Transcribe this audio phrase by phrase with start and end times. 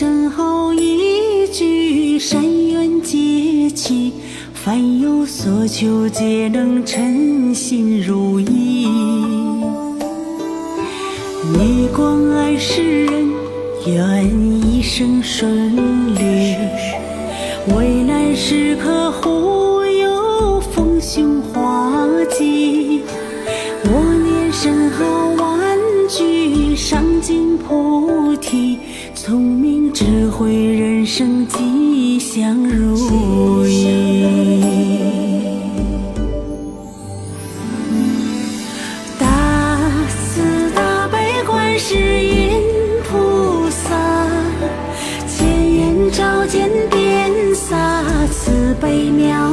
[0.00, 4.12] 身后一句，善缘结起，
[4.54, 8.86] 凡有所求皆能称心如意。
[11.52, 13.28] 你关爱世人，
[13.88, 14.24] 愿
[14.64, 15.66] 一生顺
[16.14, 16.54] 利。
[17.76, 19.57] 危难时刻护
[30.10, 34.24] 智慧，人生吉祥如意。
[39.18, 39.78] 大
[40.08, 42.52] 慈大悲观世音
[43.04, 44.26] 菩萨，
[45.26, 49.47] 千眼照见遍洒慈悲妙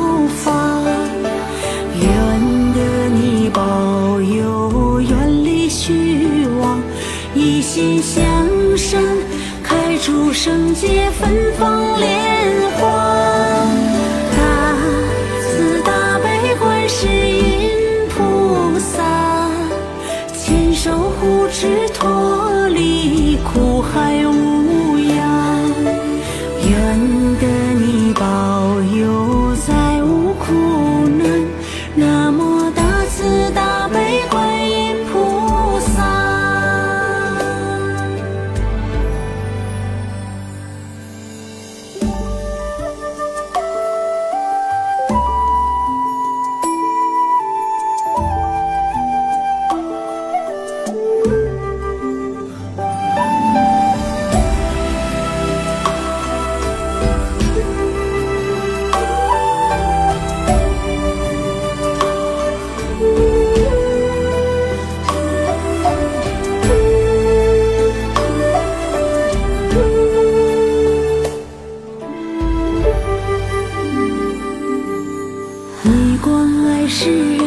[76.98, 77.44] 世人，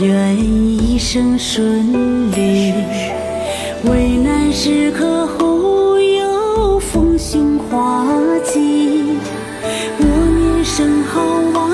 [0.00, 2.72] 愿一生顺利。
[3.84, 8.06] 危难时刻护佑，逢凶化
[8.42, 9.04] 吉。
[9.98, 10.04] 我
[10.38, 11.20] 念声好
[11.52, 11.70] 万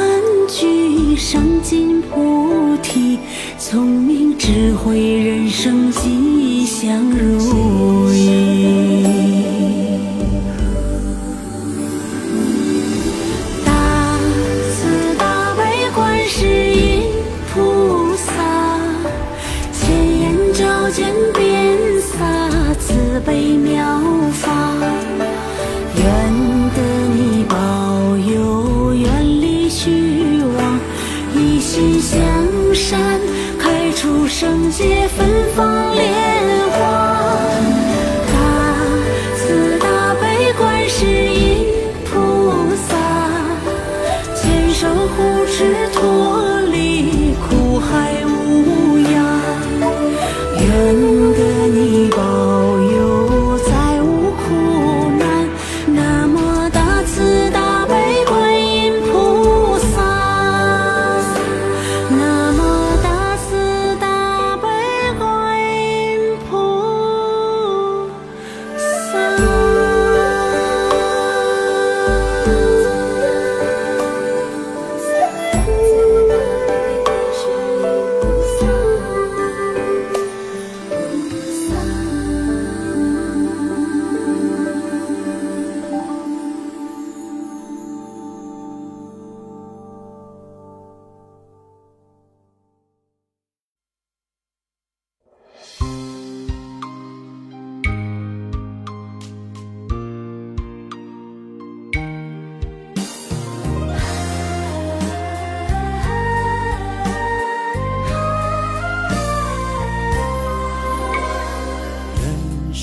[0.49, 3.21] 句，上进菩提，
[3.57, 7.76] 聪明智慧，人生吉祥如意。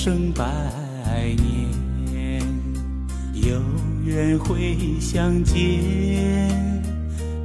[0.04, 0.44] 生百
[2.12, 2.44] 年，
[3.32, 3.58] 有
[4.04, 5.56] 缘会相见，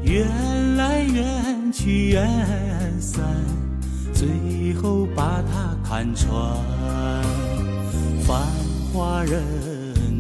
[0.02, 0.26] 缘
[0.75, 2.28] 来缘去缘
[3.00, 3.22] 散，
[4.12, 6.34] 最后把它看穿。
[8.26, 8.43] 繁
[8.93, 9.40] 华人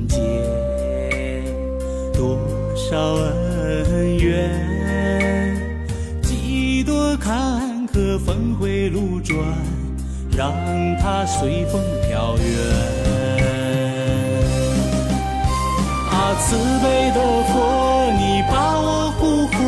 [0.06, 0.22] 间，
[2.14, 2.38] 多
[2.76, 5.56] 少恩怨，
[6.22, 9.36] 几多坎坷，峰回路转。
[10.38, 10.54] 让
[11.02, 12.46] 它随风飘远。
[16.12, 17.18] 啊，慈悲的
[17.48, 19.58] 佛，你把我呼唤，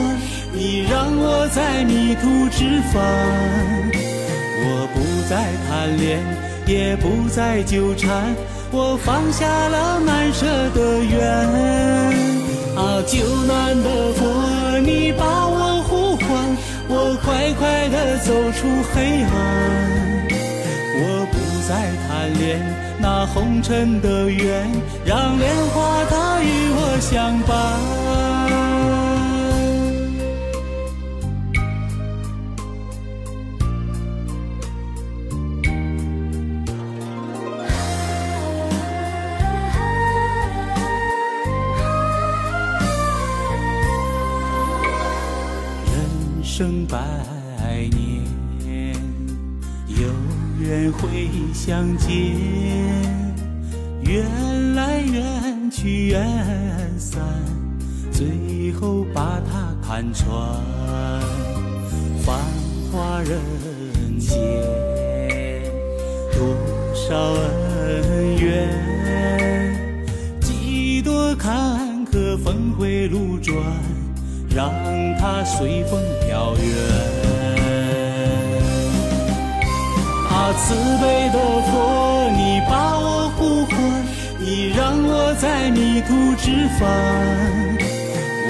[0.53, 3.03] 你让我在迷途知返。
[4.63, 6.21] 我不再贪恋，
[6.69, 8.33] 也不再纠缠，
[8.71, 11.21] 我放下了难舍的缘。
[12.77, 16.29] 啊，救难的佛，你把我呼唤，
[16.89, 19.31] 我快快地走出黑暗。
[21.71, 21.77] 在
[22.09, 22.61] 贪恋。
[22.99, 24.69] 那红尘的缘，
[25.07, 27.57] 让莲花它与我相伴。
[45.87, 45.97] 人
[46.43, 46.99] 生百
[47.93, 48.20] 年，
[50.93, 52.11] 会相见。
[54.03, 56.27] 缘来缘去缘
[56.99, 57.21] 散，
[58.11, 60.29] 最后把它看穿。
[62.25, 62.39] 繁
[62.91, 63.39] 华人
[64.19, 64.37] 间，
[66.33, 66.57] 多
[66.95, 68.69] 少恩怨，
[70.41, 73.57] 几多坎坷峰回路转，
[74.55, 74.73] 让
[75.19, 77.20] 它随风飘远。
[80.63, 83.75] 慈悲的佛，你把我呼唤。
[84.39, 86.89] 你让我在迷途知返，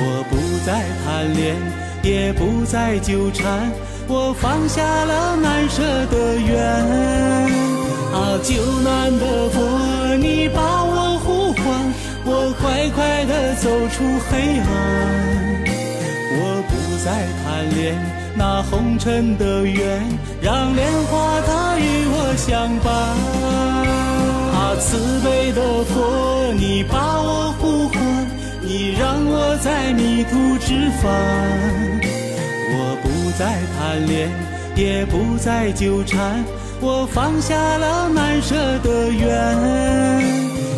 [0.03, 1.57] 我不再贪恋，
[2.03, 3.71] 也不再纠缠，
[4.09, 6.57] 我放下了难舍的缘。
[8.13, 11.65] 啊，救难的佛，你把我呼唤，
[12.25, 14.69] 我快快地走出黑暗。
[16.33, 16.73] 我不
[17.05, 17.09] 再
[17.43, 17.95] 贪恋
[18.37, 20.03] 那红尘的缘，
[20.41, 22.95] 让莲花它与我相伴。
[24.55, 28.01] 啊慈悲的佛，你把我呼唤，
[28.63, 31.11] 你让我在迷途知返。
[32.73, 34.31] 我不再贪恋，
[34.75, 36.43] 也不再纠缠，
[36.81, 39.29] 我放下了难舍的缘。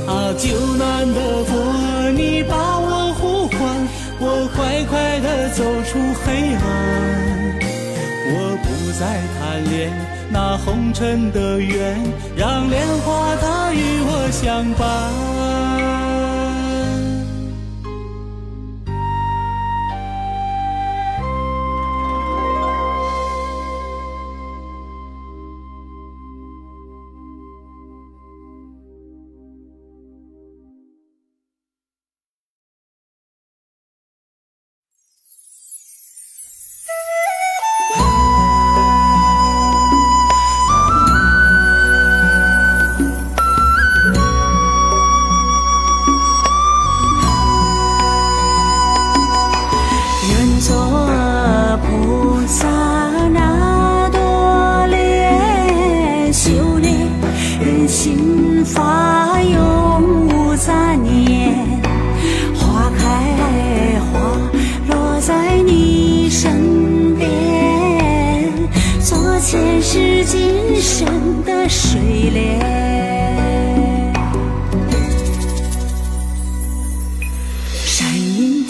[0.09, 3.12] 啊，救难的佛，你把我，
[4.25, 6.63] 我快快地走出黑暗。
[8.35, 8.67] 我不
[8.99, 9.03] 再
[9.35, 9.41] 贪
[9.71, 9.91] 恋。
[10.35, 12.01] 那红尘的缘，
[12.35, 16.12] 让莲花它与我相伴。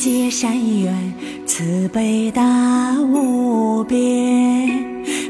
[0.05, 1.15] 皆善缘，
[1.47, 4.69] 慈悲大无边，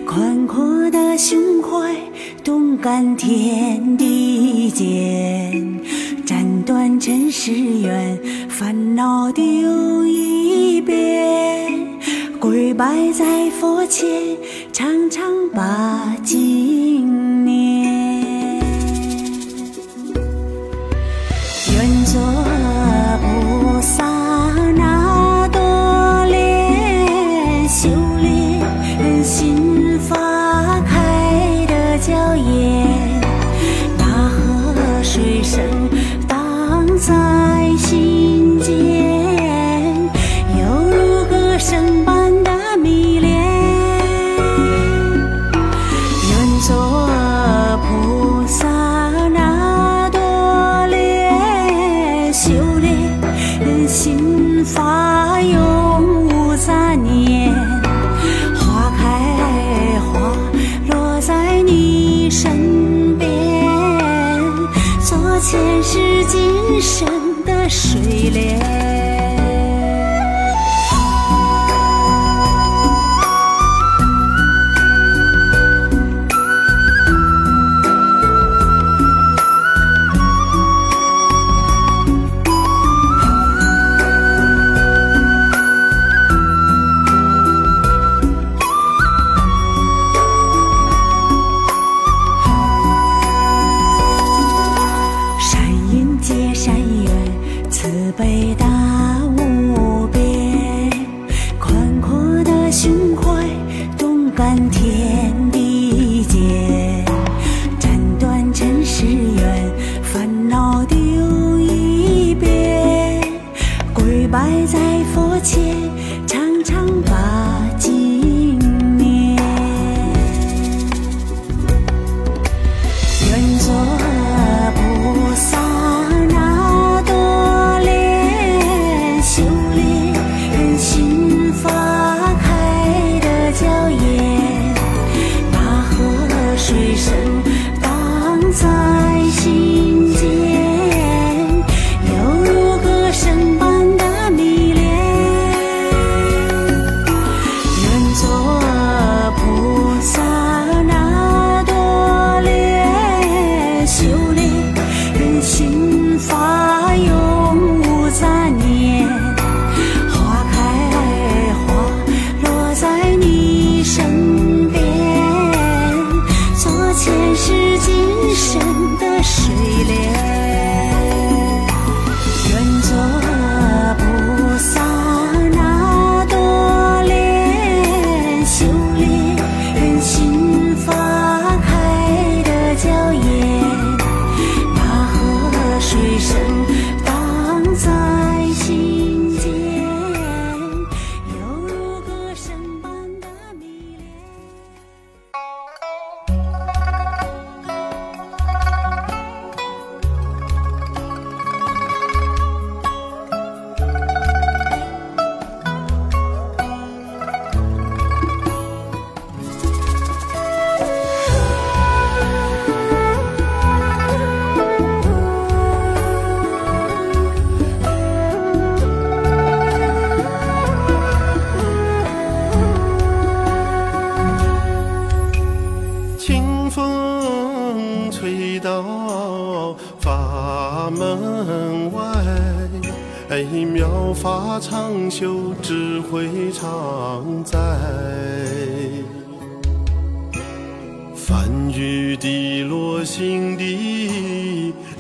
[0.07, 1.95] 宽阔的胸怀，
[2.43, 5.79] 动感天地间，
[6.25, 9.43] 斩断尘世缘，烦恼丢
[10.07, 11.79] 一边，
[12.41, 14.09] 跪拜在佛前，
[14.73, 17.22] 常常把经念。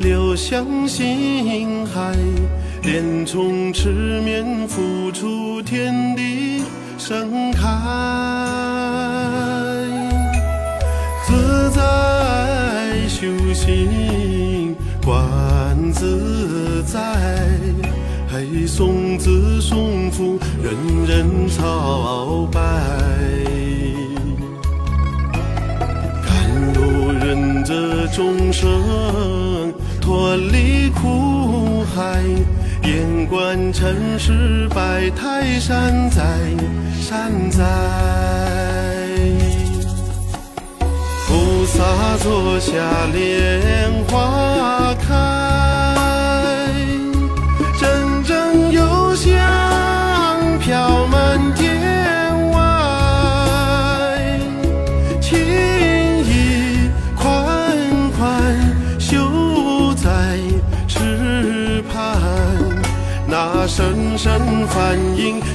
[0.02, 2.12] 流向心海，
[2.82, 3.88] 莲从池
[4.24, 6.64] 面浮出天地
[6.98, 7.62] 盛开。
[11.24, 16.98] 自在修行观自在，
[18.28, 20.74] 嘿，诵字诵符，人
[21.06, 22.60] 人朝拜。
[26.26, 28.68] 甘露忍者众生
[30.12, 32.22] 脱离苦海，
[32.82, 36.22] 眼观尘世百态善哉
[37.00, 37.64] 善哉。
[41.26, 42.74] 菩萨座下
[43.10, 45.14] 莲花开，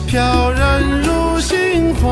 [0.08, 2.08] 飘然入心怀。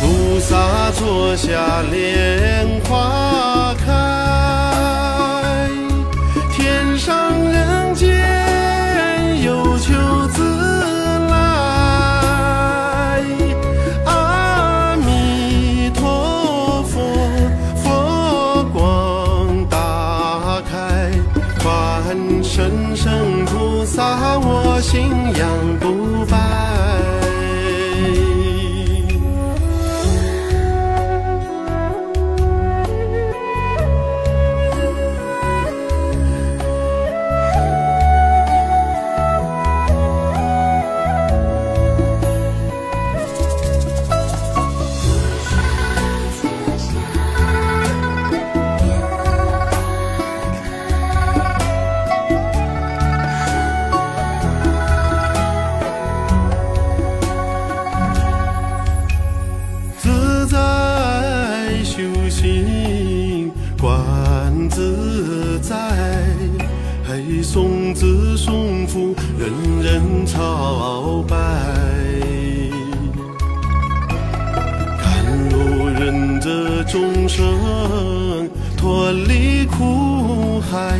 [0.00, 2.77] 菩萨座下莲
[67.48, 69.50] 嘿，诵字诵符，人
[69.82, 71.36] 人朝拜。
[75.02, 80.98] 甘露忍者众生脱离苦海，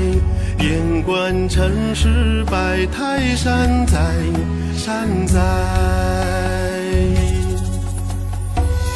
[0.60, 3.98] 眼观尘世百态善哉，
[4.74, 5.38] 善哉。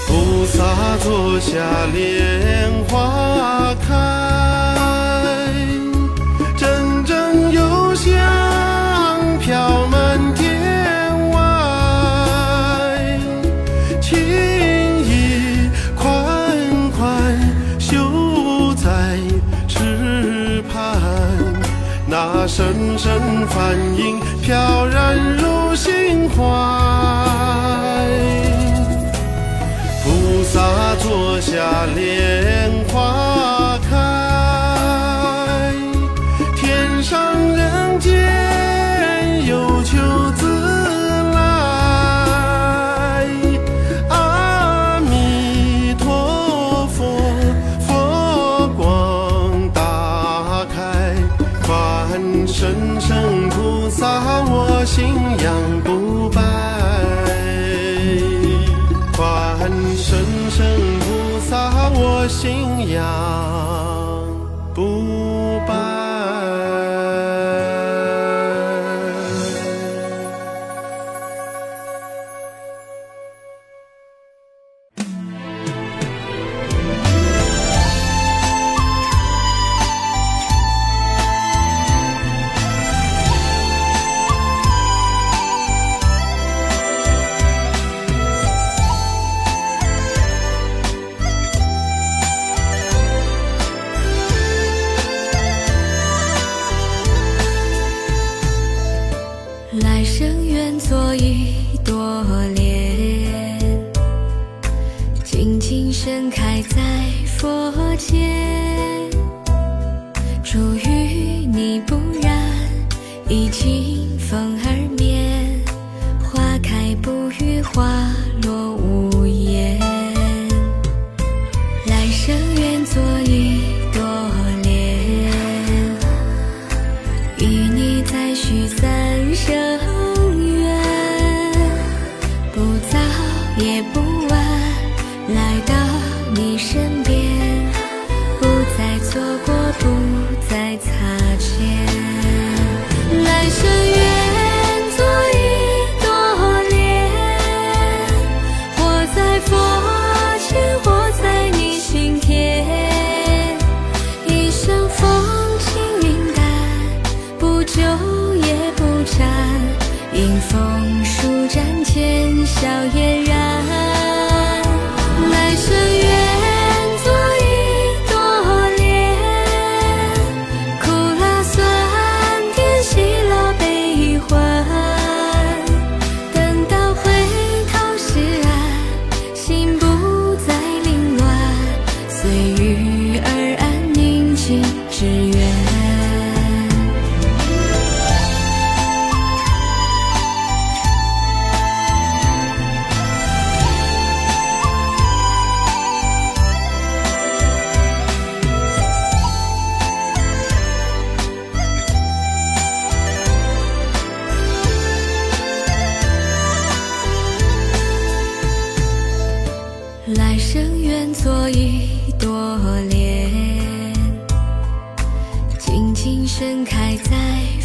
[0.08, 1.58] 菩萨座下
[1.92, 4.21] 莲花开，
[23.54, 23.91] find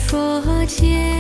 [0.08, 1.17] 佛前。